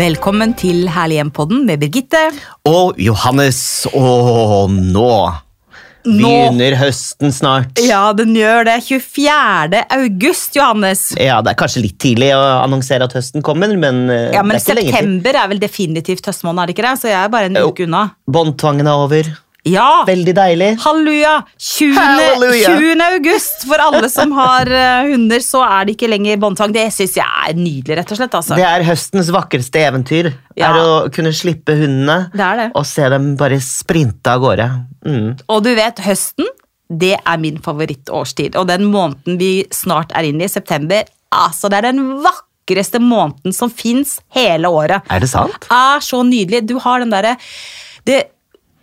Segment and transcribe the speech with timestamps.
[0.00, 2.20] Velkommen til Herlig hjem-podden med Birgitte.
[2.64, 3.58] Og Johannes,
[3.92, 5.08] og nå
[6.06, 7.76] begynner høsten snart.
[7.84, 8.78] Ja, den gjør det.
[8.86, 9.82] 24.
[9.98, 11.02] august, Johannes.
[11.20, 14.56] Ja, Det er kanskje litt tidlig å annonsere at høsten kommer, men, eh, Ja, men
[14.56, 16.96] er september er vel definitivt høstmåned, er det ikke det?
[17.02, 18.14] Så jeg er bare en uke unna.
[18.24, 19.36] Båndtvangen er over.
[19.68, 20.04] Ja!
[20.08, 20.68] Veldig deilig.
[20.80, 21.32] Halleluja!
[21.58, 21.96] 20.
[21.98, 22.70] Halleluja!
[22.78, 23.02] 20.
[23.16, 23.66] august.
[23.68, 26.72] For alle som har eh, hunder, så er det ikke lenger båndtvang.
[26.76, 28.38] Det syns jeg er nydelig, rett og slett.
[28.40, 28.56] Altså.
[28.56, 30.30] Det er høstens vakreste eventyr.
[30.58, 30.70] Ja.
[30.72, 32.70] Er å kunne slippe hundene Det det.
[32.76, 34.70] og se dem bare sprinte av gårde.
[35.06, 35.28] Mm.
[35.52, 36.48] Og du vet, høsten,
[36.90, 38.56] det er min favorittårstid.
[38.58, 43.54] Og den måneden vi snart er inne i, september, altså det er den vakreste måneden
[43.54, 45.04] som fins hele året.
[45.12, 45.68] Er det sant?
[45.70, 46.64] er så nydelig.
[46.66, 47.36] Du har den derre
[48.08, 48.24] Det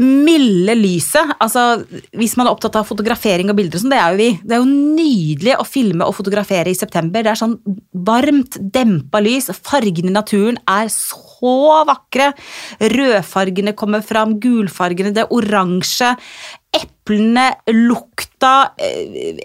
[0.02, 1.34] milde lyset.
[1.42, 1.81] Altså,
[2.17, 4.30] hvis man er opptatt av fotografering og bilder, sånn, det er jo vi.
[4.44, 7.26] Det er jo nydelig å filme og fotografere i september.
[7.26, 7.58] Det er sånn
[8.08, 9.50] varmt, dempa lys.
[9.58, 12.31] Fargene i naturen er så vakre.
[12.94, 16.14] Rødfargene kommer fram, gulfargene, det oransje.
[16.78, 19.42] Eplene, lukta, eh,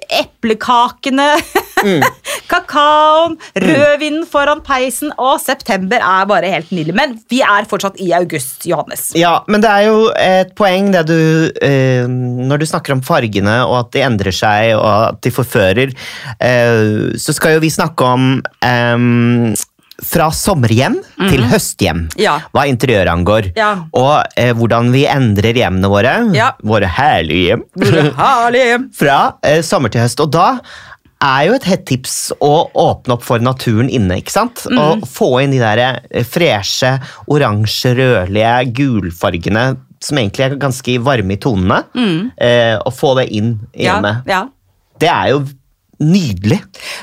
[1.83, 2.11] eplekakene,
[2.53, 6.95] kakaoen, rødvinen foran peisen, og september er bare helt nydelig.
[6.99, 9.11] Men vi er fortsatt i august, Johannes.
[9.19, 11.19] Ja, men det er jo et poeng det du
[11.65, 15.93] eh, Når du snakker om fargene og at de endrer seg og at de forfører,
[16.39, 19.59] eh, så skal jo vi snakke om eh,
[20.03, 20.97] fra sommerhjem
[21.31, 22.07] til høsthjem.
[22.19, 22.39] Ja.
[22.51, 23.51] hva interiøret angår.
[23.55, 23.69] Ja.
[23.95, 26.49] Og eh, hvordan vi endrer hjemmene våre, Ja.
[26.67, 27.63] våre herlige hjem,
[28.19, 28.65] Herlig.
[29.01, 30.19] fra eh, sommer til høst.
[30.25, 30.49] Og da
[31.23, 34.19] er jo et hett tips å åpne opp for naturen inne.
[34.23, 34.65] ikke sant?
[34.71, 34.81] Mm.
[34.83, 36.97] Og få inn de der eh, freshe,
[37.31, 39.67] oransje, rødlige, gulfargene
[40.03, 41.83] som egentlig er ganske varme i tonene.
[42.37, 43.87] Eh, og få det inn i.
[43.87, 44.29] Ja, hjemmet.
[44.31, 44.45] ja.
[45.03, 45.43] Det er jo
[46.03, 46.59] nydelig.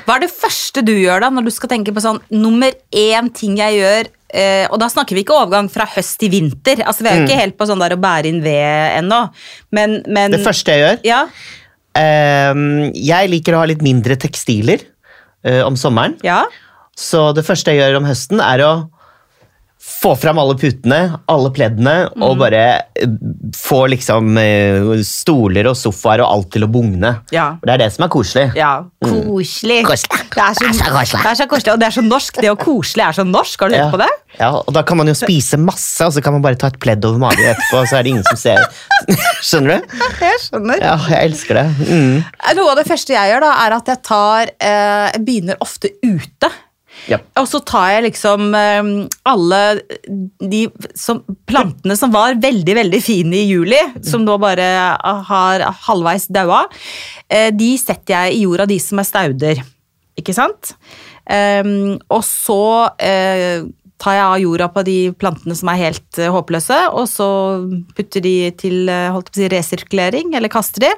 [0.06, 3.30] Hva er det første du gjør da, når du skal tenke på sånn nummer én
[3.36, 4.10] ting jeg gjør?
[4.30, 6.84] Eh, og da snakker vi ikke overgang fra høst til vinter.
[6.86, 9.24] Altså, Vi er jo ikke helt på sånn der å bære inn ved ennå.
[9.74, 11.22] Men, men Det første jeg gjør Ja,
[11.98, 14.84] Jeg liker å ha litt mindre tekstiler
[15.46, 16.18] eh, om sommeren.
[16.24, 16.44] ja.
[17.00, 18.72] Så det første jeg gjør om høsten, er å
[19.80, 20.98] få fram alle putene,
[21.32, 22.40] alle pleddene, og Mm.
[22.42, 22.64] bare
[23.00, 23.08] eh,
[23.56, 27.14] få liksom eh, stoler og sofaer og alt til å bugne.
[27.32, 27.54] Ja.
[27.64, 28.44] Det er det som er koselig.
[28.60, 29.80] Ja, koselig.
[29.88, 30.20] Koselig.
[30.36, 31.24] Det er så, Det er så koselig.
[31.24, 32.42] det er så koselig, og det er så norsk.
[32.44, 33.60] Det å koselig er så norsk.
[33.62, 33.84] Har du Ja.
[33.86, 34.10] tenkt på det?
[34.40, 36.80] Ja, og da kan man jo spise masse, og så kan man bare ta et
[36.80, 38.60] pledd over magen etterpå, og så er det ingen som ser.
[39.42, 39.98] Skjønner du?
[40.22, 40.80] Jeg skjønner.
[40.84, 41.68] Ja, jeg elsker det.
[41.88, 42.24] Mm.
[42.56, 46.52] Noe av det første jeg gjør, da, er at jeg tar eh, begynner ofte ute.
[47.10, 47.22] Ja.
[47.40, 48.92] Og så tar jeg liksom eh,
[49.30, 49.62] alle
[50.42, 50.66] de
[50.98, 54.70] som, plantene som var veldig veldig fine i juli, som nå bare
[55.30, 56.66] har halvveis daua,
[57.30, 59.64] eh, de setter jeg i jorda, de som er stauder.
[60.20, 60.74] Ikke sant?
[61.30, 63.62] Um, og så eh,
[64.00, 67.30] tar jeg av jorda på de plantene som er helt eh, håpløse, og så
[67.98, 70.92] putter de til eh, si, resirkulering, eller kaster de,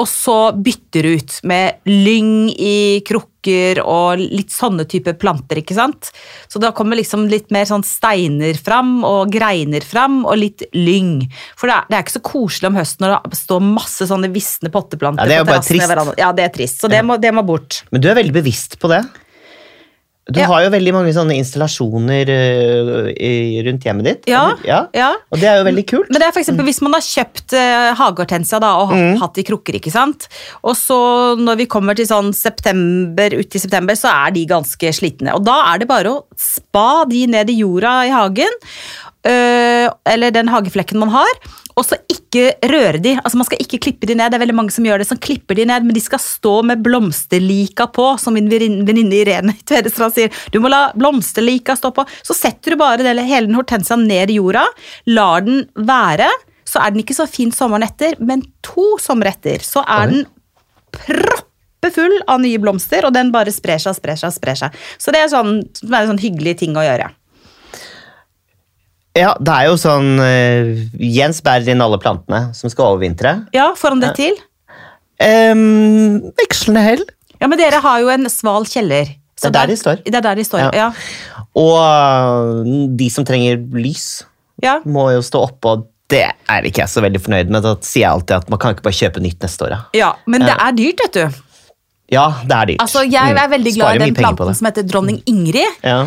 [0.00, 6.10] og så bytter ut med lyng i krukker og litt sånne type planter, ikke sant?
[6.50, 11.20] Så da kommer liksom litt mer sånn steiner fram, og greiner fram, og litt lyng.
[11.60, 14.32] For det er, det er ikke så koselig om høsten når det står masse sånne
[14.34, 16.24] visne potteplanter Ja, er på terrassen trist.
[16.24, 17.84] Ja, det er trist, så det, må, det må bort.
[17.92, 19.04] Men du er veldig bevisst på det.
[20.26, 20.48] Du Ja.
[20.50, 24.24] har jo veldig mange sånne installasjoner eh, i, rundt hjemmet ditt.
[24.26, 24.80] Ja, ja.
[24.92, 25.12] ja.
[25.30, 26.10] Og det er jo veldig kult.
[26.10, 29.20] Men det er for eksempel hvis man har kjøpt uh, hagehortensia da, og Mm.
[29.20, 30.26] hatt i krukker, ikke sant?
[30.66, 30.98] Og så
[31.38, 35.34] når vi kommer til sånn september, ut i september, så er de ganske slitne.
[35.36, 38.58] Og da er det bare å spa de ned i jorda i hagen,
[39.26, 41.38] eller den hageflekken man har,
[41.76, 43.14] og så ikke røre de.
[43.20, 44.30] Altså Man skal ikke klippe de ned.
[44.32, 46.54] Det er veldig mange som gjør det, som klipper de ned, men de skal stå
[46.68, 50.32] med blomsterlika på, som min venninne Irene i Tvedestrand sier.
[50.54, 52.06] Du må la blomsterlika stå på.
[52.24, 54.64] Så setter du bare hele den hortensiaen ned i jorda,
[55.12, 56.30] lar den være,
[56.66, 60.24] så er den ikke så fin sommeren etter, men to somre etter så er den
[60.96, 64.32] proppefull av nye blomster, og den bare sprer seg og sprer seg.
[64.32, 64.82] og sprer seg.
[64.98, 67.12] Så det er, sånn, det er en sånn hyggelig ting å gjøre.
[69.16, 70.70] Ja, det er jo sånn uh,
[71.00, 73.32] Jens bærer inn alle plantene som skal overvintre.
[73.56, 74.36] Ja, får han det til?
[75.16, 77.04] Um, vekslende hell.
[77.40, 79.14] Ja, men dere har jo en sval kjeller.
[79.36, 79.98] Så Det er der de står.
[80.04, 80.70] Det er der de står, Ja.
[80.72, 81.42] ja.
[81.56, 82.64] Og uh,
[82.96, 84.24] de som trenger lys,
[84.62, 84.78] ja.
[84.84, 86.22] må jo stå oppe, og det
[86.52, 87.64] er ikke jeg så veldig fornøyd med.
[87.64, 89.76] Da sier jeg alltid at man kan ikke bare kjøpe nytt neste år.
[89.96, 90.12] ja.
[90.28, 91.42] Men det er dyrt, vet du.
[92.12, 92.80] Ja, det er dyrt.
[92.84, 93.38] Altså, Jeg Mm.
[93.42, 95.80] er veldig glad i den planten som heter dronning Ingrid.
[95.82, 96.06] Ja.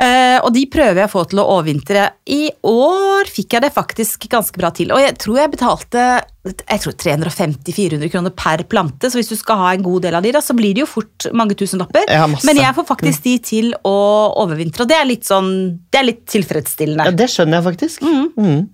[0.00, 2.06] Eh, og de prøver jeg å få til å overvintre.
[2.32, 4.94] I år fikk jeg det faktisk ganske bra til.
[4.96, 6.04] Og jeg tror jeg betalte
[6.40, 10.24] jeg tror 350-400 kroner per plante, så hvis du skal ha en god del av
[10.24, 12.08] de, da, så blir det jo fort mange tusenlapper.
[12.08, 12.48] Ja, masse.
[12.48, 13.98] Men jeg får faktisk de til å
[14.40, 15.50] overvintre, og det er litt sånn,
[15.92, 17.10] det er litt tilfredsstillende.
[17.10, 18.08] Ja, det skjønner jeg faktisk.
[18.40, 18.64] Mm.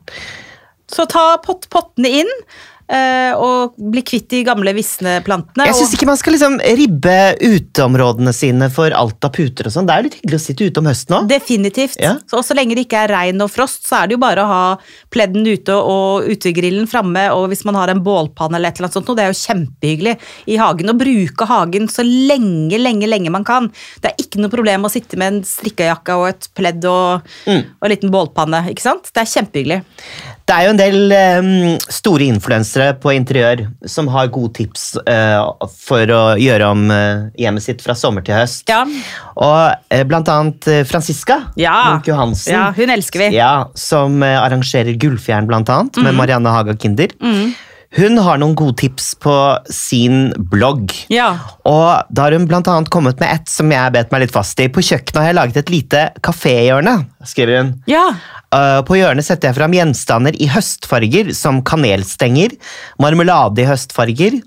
[0.95, 2.33] Så ta pott, pottene inn,
[3.37, 5.67] og bli kvitt de gamle, visne plantene.
[5.67, 9.89] Jeg syns ikke man skal liksom ribbe uteområdene sine for alt av puter og sånn.
[9.89, 11.29] Det er jo litt hyggelig å sitte ute om høsten òg.
[11.31, 11.99] Definitivt.
[12.03, 12.15] Ja.
[12.31, 14.51] Så, så lenge det ikke er regn og frost, så er det jo bare å
[14.51, 14.63] ha
[15.13, 18.99] pledden ute og utegrillen framme, og hvis man har en bålpanne eller et eller annet
[19.01, 20.17] sånt, det er jo kjempehyggelig
[20.55, 20.93] i hagen.
[20.93, 23.69] Å bruke hagen så lenge, lenge, lenge man kan.
[24.03, 27.63] Det er ikke noe problem å sitte med en strikkejakke og et pledd og, Mm.
[27.81, 29.11] og en liten bålpanne, ikke sant?
[29.15, 29.81] Det er kjempehyggelig.
[30.47, 31.49] Det er jo en del um,
[31.91, 35.43] store influensere på interiør som har gode tips uh,
[35.83, 38.63] for å gjøre om uh, hjemmet sitt fra sommer til høst.
[38.71, 38.85] Ja.
[39.43, 41.75] Og uh, blant annet Franziska Ja.
[41.97, 42.55] Munch Johansen.
[42.55, 43.33] Ja, hun elsker vi.
[43.35, 46.07] Ja, som arrangerer Gullfjern, blant annet, Mhm.
[46.07, 47.11] med Marianne Haga Kinder.
[47.97, 49.35] Hun har noen gode tips på
[49.73, 50.93] sin blogg.
[51.13, 51.31] Ja.
[51.65, 54.61] Og da har hun blant annet kommet med et som jeg bet meg litt fast
[54.61, 54.69] i.
[54.69, 57.71] På kjøkkenet har jeg laget et lite kaféhjørne, skriver hun.
[57.89, 58.05] Ja.
[58.53, 62.59] Uh, På hjørnet setter jeg fram gjenstander i høstfarger, som kanelstenger,
[63.03, 64.43] marmelade i høstfarger,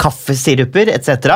[0.00, 1.28] kaffesiruper etc.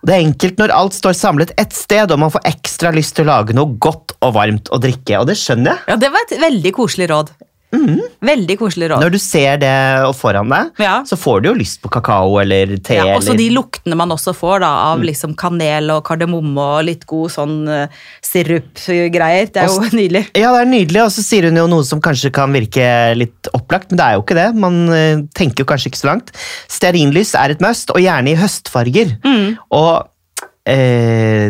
[0.00, 3.28] Det er enkelt når alt står samlet ett sted, og man får ekstra lyst til
[3.28, 5.20] å lage noe godt og varmt å drikke.
[5.20, 5.86] Og det skjønner jeg.
[5.92, 7.32] ja, det var et veldig koselig råd.
[7.70, 9.00] Veldig koselig råd.
[9.04, 9.70] Når du ser det
[10.18, 10.96] foran deg, Ja.
[11.06, 12.96] så får du jo lyst på kakao eller te.
[12.98, 13.38] Ja, også eller...
[13.38, 14.86] de luktene man også får da, Mm.
[14.90, 17.86] av liksom kanel og kardemomme og litt god sånn uh,
[18.26, 19.52] sirupgreier.
[19.54, 20.24] Det er jo nydelig.
[20.34, 23.50] Ja, det er nydelig, og så sier hun jo noe som kanskje kan virke litt
[23.56, 24.48] opplagt, men det er jo ikke det.
[24.66, 26.34] Man uh, tenker jo kanskje ikke så langt.
[26.70, 29.16] Stearinlys er et must, og gjerne i høstfarger.
[29.70, 30.10] Og
[30.68, 31.48] uh,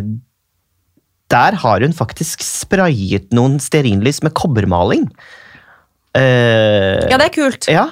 [1.30, 5.04] der har hun faktisk sprayet noen stearinlys med kobbermaling.
[6.14, 7.68] Eh, Ja, det er kult.
[7.68, 7.84] ja,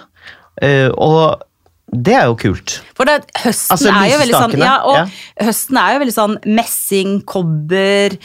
[0.63, 1.43] eh, og
[1.91, 2.75] det er jo kult.
[2.95, 5.05] For det, høsten Altså, er jo veldig sånn ja, og ja.
[5.47, 8.17] Høsten er jo veldig sånn messing, kobber,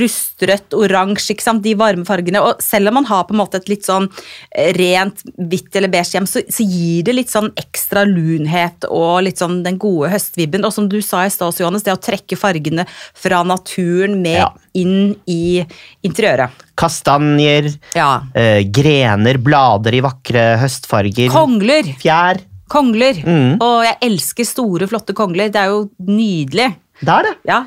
[0.00, 1.62] rustrødt, oransje, ikke sant?
[1.64, 2.40] de varme fargene.
[2.40, 4.08] Og selv om man har på en måte et litt sånn
[4.54, 9.20] eh, rent hvitt eller beige hjem, så, så gir det litt sånn ekstra lunhet og
[9.26, 10.64] litt sånn den gode høstvibben.
[10.64, 14.52] Og som du sa i stad, Johannes, det å trekke fargene fra naturen med Ja.
[14.78, 15.60] inn i
[16.06, 16.50] interiøret.
[16.80, 18.22] Kastanjer, Ja.
[18.34, 21.28] eh, grener, blader i vakre høstfarger.
[21.34, 21.90] Kongler.
[22.00, 22.40] Fjær.
[22.70, 23.18] Kongler.
[23.24, 23.56] Mm.
[23.58, 25.50] Og jeg elsker store, flotte kongler.
[25.52, 26.68] Det er jo nydelig.
[27.00, 27.34] Det er det.
[27.48, 27.64] Ja.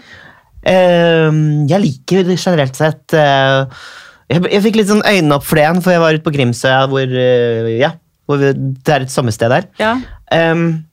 [0.64, 3.68] Uh, jeg liker generelt sett uh,
[4.32, 6.32] jeg, jeg fikk litt sånn øynene opp for det igjen, for jeg var ute på
[6.38, 7.92] Grimsøya, hvor, uh, ja,
[8.30, 9.70] hvor vi, det er et sommersted der.
[9.82, 9.98] ja.
[10.34, 10.86] Um,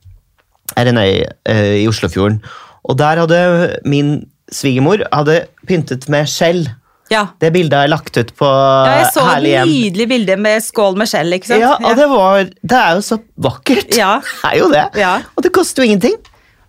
[0.77, 2.41] er en øy eh, i Oslofjorden.
[2.85, 3.41] Og der hadde
[3.85, 6.69] min svigermor hadde pyntet med skjell.
[7.11, 7.25] Ja.
[7.43, 10.99] Det bildet har jeg lagt ut på Ja, jeg så et nydelig bilde med skål
[11.01, 11.65] med skjell, ikke sant?
[11.65, 13.97] Ja, og det, var, det er jo så vakkert.
[13.99, 14.13] Ja.
[14.41, 14.85] Det er jo det.
[14.99, 15.15] Ja.
[15.35, 16.17] Og det koster jo ingenting.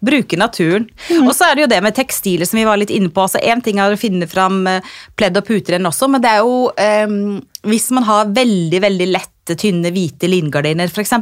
[0.01, 0.87] Bruke naturen.
[1.21, 3.21] Og så er det jo det med tekstiler som vi var litt inne på.
[3.25, 6.31] Altså, en ting er å finne fram eh, pledd og puter igjen også, men det
[6.31, 7.37] er jo um,
[7.69, 11.13] Hvis man har veldig, veldig lette, tynne, hvite lingardiner, f.eks.,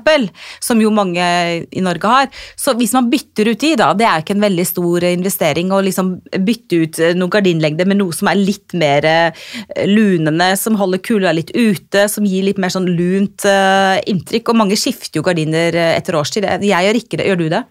[0.61, 1.23] som jo mange
[1.71, 2.27] i Norge har,
[2.59, 5.79] så hvis man bytter ut de, da, det er ikke en veldig stor investering å
[5.85, 6.11] liksom
[6.45, 9.43] bytte ut eh, noen gardinlengder med noe som er litt mer eh,
[9.87, 14.51] lunende, som holder kulda litt ute, som gir litt mer sånn lunt eh, inntrykk.
[14.51, 16.47] Og mange skifter jo gardiner etter årstid.
[16.65, 17.29] Jeg gjør ikke det.
[17.31, 17.63] Gjør du det?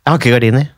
[0.00, 0.68] Jeg har ikke gardiner.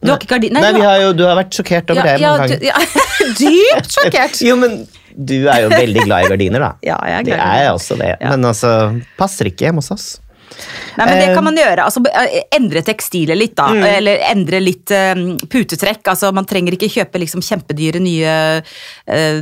[0.00, 0.62] Du har ikke gardiner?
[0.64, 2.62] Nei, vi har- jo, Du har vært sjokkert over det mange ja, ganger.
[2.64, 2.78] ja,
[3.40, 4.40] dypt sjokkert.
[4.46, 4.78] Jo, men
[5.16, 6.72] du er jo veldig glad i gardiner, da.
[6.92, 8.10] Ja, jeg er glad i Det er jeg også det.
[8.20, 8.34] Ja.
[8.34, 8.74] Men altså,
[9.18, 10.08] passer ikke hjemme hos oss.
[10.98, 11.84] Nei, men Det Eh, kan man gjøre.
[11.86, 13.68] altså eh, Endre tekstilet litt, da.
[13.70, 13.84] Mm.
[13.86, 16.02] Eller endre litt um, putetrekk.
[16.10, 19.38] altså Man trenger ikke kjøpe liksom kjempedyre nye uh,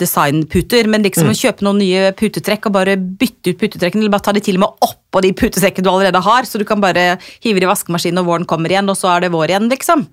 [0.00, 1.34] designputer, men liksom Mm.
[1.42, 4.64] kjøpe noen nye putetrekk og bare bytte ut putetrekkene, eller bare ta de til og
[4.64, 8.22] med oppå de putetrekkene du allerede har, så du kan bare hive det i vaskemaskinen,
[8.22, 10.06] og våren kommer igjen, og så er det vår igjen, liksom.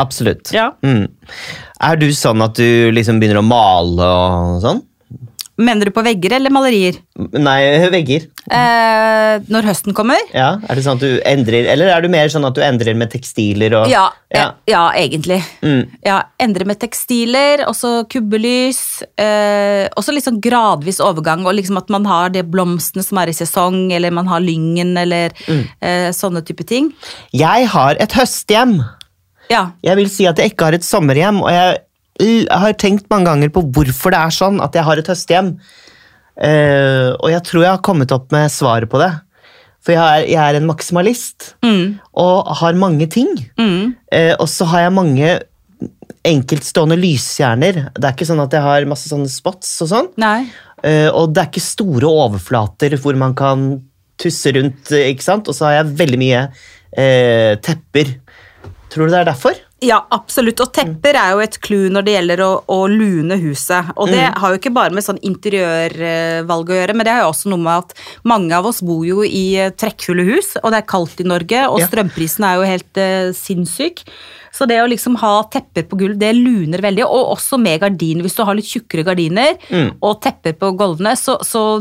[0.00, 0.50] Absolutt.
[0.56, 0.70] Ja.
[0.82, 1.04] Mm.
[1.82, 4.82] Er du sånn at du liksom begynner å male og sånn?
[5.62, 6.96] Mener du på vegger eller malerier?
[7.36, 7.58] Nei,
[7.92, 8.24] vegger.
[8.50, 10.18] Eh, når høsten kommer?
[10.34, 12.96] Ja, er det sånn at du endrer, Eller er du mer sånn at du endrer
[12.98, 14.40] med tekstiler og Ja, Ja.
[14.40, 14.46] ja.
[14.72, 15.38] ja egentlig.
[15.60, 15.82] Mm.
[16.08, 18.80] Ja, endre med tekstiler, også kubbelys.
[19.20, 23.30] Eh, også litt sånn gradvis overgang, og liksom at man har de blomstene som er
[23.30, 25.62] i sesong, eller man har lyngen, eller Mm.
[25.82, 26.92] eh, sånne type ting.
[27.36, 28.78] Jeg har et høsthjem.
[29.52, 29.64] Ja.
[29.84, 31.82] Jeg vil si at jeg ikke har et sommerhjem, og jeg,
[32.22, 35.54] jeg har tenkt mange ganger på hvorfor det er sånn at jeg har et høsthjem.
[36.32, 39.10] Uh, og jeg tror jeg har kommet opp med svaret på det.
[39.82, 43.32] For jeg er, jeg er en maksimalist Mm, og har mange ting.
[43.58, 45.32] mm, Uh, og så har jeg mange
[46.22, 47.78] enkeltstående lysstjerner.
[47.96, 50.10] Det er ikke sånn at jeg har masse sånne spots og sånn.
[50.86, 53.64] Eh, og det er ikke store overflater hvor man kan
[54.22, 55.50] tusse rundt, ikke sant?
[55.50, 56.44] Og så har jeg veldig mye
[57.66, 58.12] tepper.
[58.92, 59.56] Tror du det er derfor?
[59.82, 60.60] Ja, absolutt.
[60.62, 63.88] Og tepper er jo et clou når det gjelder å, å lune huset.
[63.96, 64.36] Og det Mm.
[64.38, 67.58] har jo ikke bare med sånn interiørvalg å gjøre, men det har jo også noe
[67.64, 67.94] med at
[68.28, 71.64] mange av oss bor jo i eh, trekkfulle hus, og det er kaldt i Norge,
[71.68, 71.88] og Ja.
[71.90, 74.04] strømprisen er jo helt uh, sinnssyk.
[74.52, 77.06] Så det å liksom ha tepper på gulv, det luner veldig.
[77.08, 78.20] Og også med gardiner.
[78.22, 79.94] Hvis du har litt tjukkere gardiner Mm.
[80.02, 81.80] og tepper på gulvene, så, så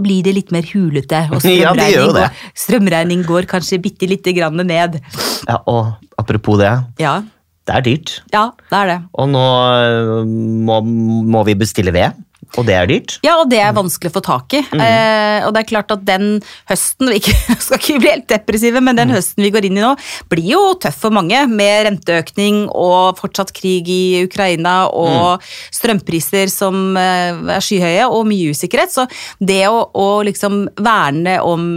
[0.00, 1.24] blir det litt mer hulete.
[1.34, 2.28] Og Ja, gjør jo det.
[2.30, 5.00] går, strømregning går kanskje bitte lite grann ned.
[5.48, 7.20] Ja, og apropos det, Ja,
[7.68, 8.14] det er dyrt.
[8.32, 8.98] ja det er det.
[9.14, 9.44] Og nå
[9.78, 10.24] eh,
[10.68, 12.16] må, må vi bestille ved,
[12.56, 13.16] og det er dyrt.
[13.26, 14.62] Ja, og det er vanskelig å få tak i.
[14.78, 16.38] Eh, og det er klart at den
[16.70, 19.84] høsten vi ikke, skal ikke bli helt depressive, men den høsten vi går inn i
[19.84, 19.92] nå,
[20.32, 21.44] blir jo tøff for mange.
[21.48, 28.54] Med renteøkning og fortsatt krig i Ukraina og strømpriser som eh, er skyhøye og mye
[28.56, 28.94] usikkerhet.
[28.94, 29.06] Så
[29.38, 31.68] det å, å liksom verne om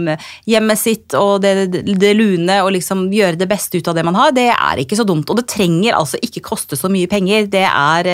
[0.48, 4.18] hjemmet sitt og det, det lune og liksom gjøre det beste ut av det man
[4.18, 5.28] har, det er ikke så dumt.
[5.30, 7.50] Og det trenger altså ikke koste så mye penger.
[7.52, 8.12] Det er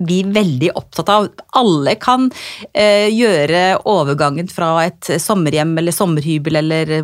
[0.00, 1.28] eh, er veldig opptatt av.
[1.56, 2.30] Alle kan
[2.72, 6.96] eh, gjøre overgangen fra et sommerhjem eller sommerhybel eller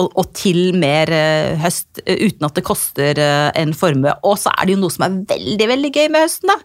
[0.00, 4.14] og, og til mer eh, høst eh, uten at det koster eh, en formue.
[4.24, 6.52] Og så er det jo noe som er veldig veldig gøy med høsten.
[6.52, 6.56] da.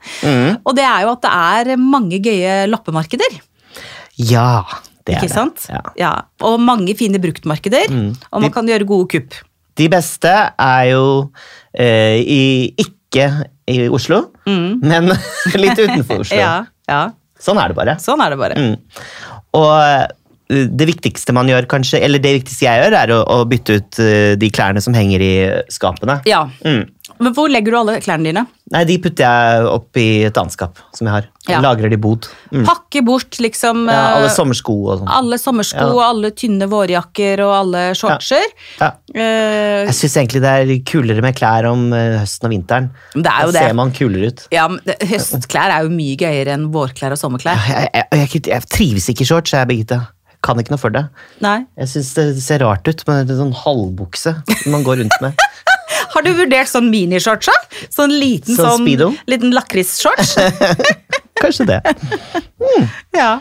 [0.64, 1.34] Og det er jo at det
[1.74, 3.42] er mange gøye loppemarkeder.
[4.16, 4.64] Ja,
[5.04, 5.36] det er ikke det.
[5.36, 5.68] sant?
[5.72, 5.82] Ja.
[6.00, 6.12] Ja,
[6.48, 7.92] Og mange fine bruktmarkeder.
[8.32, 9.36] Og man kan gjøre gode kupp.
[9.80, 11.04] De beste er jo
[11.74, 12.42] eh, i,
[12.80, 13.30] ikke
[13.72, 15.12] i Oslo, men
[15.64, 16.38] litt utenfor Oslo.
[16.38, 16.42] Mm.
[16.44, 16.54] Ja,
[16.92, 17.02] ja.
[17.42, 17.96] Sånn er det bare.
[18.04, 18.58] Sånn er det bare.
[18.60, 18.76] Mm.
[19.58, 20.18] Og
[20.52, 24.02] det viktigste man gjør, kanskje, eller det viktigste jeg gjør, er å, å bytte ut
[24.04, 25.34] eh, de klærne som henger i
[25.72, 26.20] skapene.
[26.30, 26.46] Ja.
[26.66, 26.84] Mm.
[27.22, 28.42] Men hvor legger du alle klærne dine?
[28.72, 31.26] Nei, de putter jeg opp i et annet skap som jeg har.
[31.50, 31.60] Ja.
[31.62, 32.26] Lagrer de bod.
[32.54, 32.64] Mm.
[32.66, 35.10] Pakke bort liksom Ja, alle eh, sommersko og sånn.
[35.12, 36.06] alle sommersko, Ja.
[36.08, 38.46] alle tynne vårjakker og alle shortser.
[38.80, 38.92] Ja.
[39.12, 42.90] Uh, Jeg syns egentlig det er kulere med klær om høsten og vinteren.
[43.14, 43.66] det er jo Da det.
[43.68, 44.46] ser man kulere ut.
[44.56, 44.80] Ja, men
[45.12, 47.60] Høstklær er jo mye gøyere enn vårklær og sommerklær.
[47.68, 50.00] Jeg, jeg, jeg, jeg trives ikke i shorts, jeg, Birgitte.
[50.42, 51.04] Kan ikke noe for det.
[51.44, 51.60] Nei.
[51.78, 54.34] Jeg syns det ser rart ut med en sånn halvbukse
[54.74, 55.38] man går rundt med.
[56.16, 57.48] Har du vurdert sånn minishorts?
[57.48, 57.86] da?
[57.94, 60.34] Sånn liten Sånn sånn, liten lakrisshorts?
[61.42, 61.80] Kanskje det.
[63.16, 63.36] ja.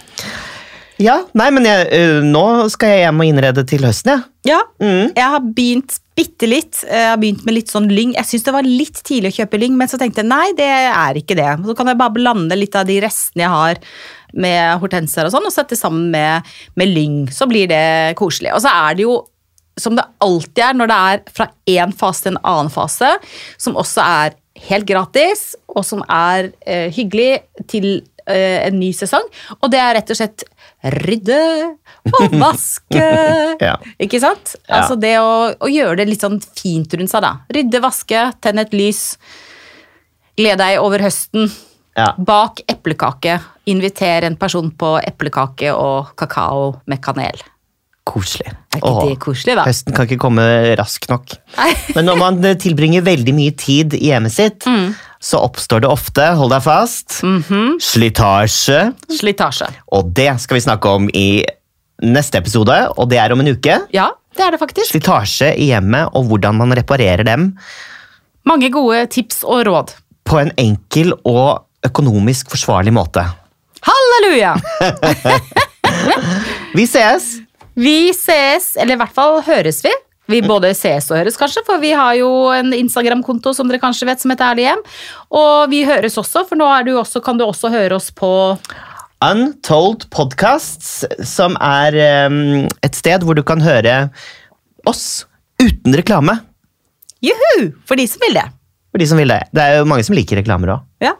[1.00, 4.52] Ja, nei, men jeg, ø, nå skal jeg hjem og innrede til høsten, jeg.
[4.52, 4.58] ja.
[4.84, 5.06] Mm.
[5.16, 6.82] Jeg har begynt bitte litt.
[6.84, 8.12] Jeg har begynt med litt sånn lyng.
[8.18, 10.68] Jeg syns det var litt tidlig å kjøpe lyng, men så tenkte jeg nei, det
[10.68, 11.48] er ikke det.
[11.64, 13.80] Så kan jeg bare blande litt av de restene jeg har
[14.32, 17.20] med hortenser og sånn, og sette sammen med, med lyng.
[17.34, 18.52] Så blir det koselig.
[18.54, 19.20] Og så er det jo
[19.80, 23.10] som det alltid er når det er fra én fase til en annen fase,
[23.60, 24.36] som også er
[24.68, 27.86] helt gratis, og som er eh, hyggelig til
[28.26, 29.24] eh, en ny sesong.
[29.60, 30.44] Og det er rett og slett
[31.00, 31.40] rydde
[32.10, 33.06] og vaske.
[33.62, 33.76] Ja.
[34.02, 34.56] Ikke sant?
[34.66, 34.82] Ja.
[34.82, 37.36] Altså det å, å gjøre det litt sånn fint rundt seg, da.
[37.56, 39.04] Rydde, vaske, tenne et lys.
[40.40, 41.50] Gled deg over høsten.
[41.98, 42.12] Ja.
[42.18, 43.38] Bak eplekake.
[43.66, 47.40] Inviter en person på eplekake og kakao med kanel.
[48.10, 48.48] Koselig.
[48.72, 49.64] Er ikke Åh, det koselig, da?
[49.68, 50.42] Høsten kan ikke komme
[50.80, 51.34] raskt nok.
[51.96, 54.94] Men når man eh, tilbringer veldig mye tid i hjemmet sitt, Mm.
[55.20, 57.76] så oppstår det ofte, hold deg fast, Mhm.
[57.84, 58.80] slitasje.
[59.20, 59.68] Slitasje.
[59.92, 61.44] Og det skal vi snakke om i
[62.02, 63.76] neste episode, og det er om en uke.
[63.92, 64.88] Ja, det er det faktisk.
[64.94, 67.50] Slitasje i hjemmet og hvordan man reparerer dem
[68.48, 69.92] Mange gode tips og råd.
[70.24, 73.24] på en enkel og økonomisk forsvarlig måte.
[73.86, 74.56] Halleluja!
[76.76, 77.38] Vi ses!
[77.80, 79.92] Vi ses, eller i hvert fall høres vi.
[80.30, 84.06] Vi både ses og høres, kanskje, for vi har jo en Instagram-konto som dere kanskje
[84.06, 84.82] vet, som heter Ærlig hjem.
[85.40, 88.30] Og vi høres også, for nå du også, kan du også høre oss på
[89.20, 91.96] Untold Podcasts, som er
[92.30, 93.96] um, et sted hvor du kan høre
[94.88, 95.24] oss
[95.60, 96.38] uten reklame.
[97.24, 97.72] Juhu!
[97.88, 98.46] For de som vil det.
[98.90, 99.42] For de som vil det.
[99.54, 100.86] Det er jo mange som liker reklamer òg.
[101.04, 101.16] Ja.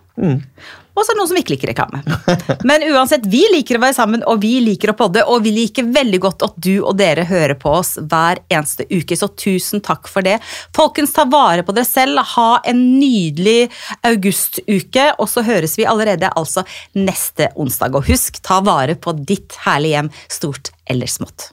[1.01, 2.01] Og så er det noen som ikke liker reklame.
[2.69, 5.87] Men uansett, vi liker å være sammen, og vi liker å podde, og vi liker
[5.95, 10.11] veldig godt at du og dere hører på oss hver eneste uke, så tusen takk
[10.11, 10.37] for det.
[10.77, 13.71] Folkens, ta vare på dere selv, ha en nydelig
[14.11, 16.67] augustuke, og så høres vi allerede altså
[16.99, 17.97] neste onsdag.
[17.97, 21.53] Og husk, ta vare på ditt herlige hjem, stort eller smått.